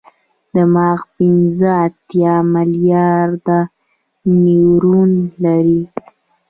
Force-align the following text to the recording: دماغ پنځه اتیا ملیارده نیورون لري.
دماغ 0.53 0.99
پنځه 1.15 1.69
اتیا 1.85 2.35
ملیارده 2.53 3.59
نیورون 4.43 5.11
لري. 5.43 5.81